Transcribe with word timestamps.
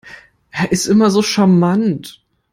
Er 0.49 0.71
ist 0.71 0.87
immer 0.87 1.11
so 1.11 1.21
charmant. 1.21 2.25